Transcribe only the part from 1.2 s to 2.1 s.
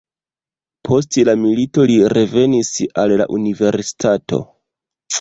la milito li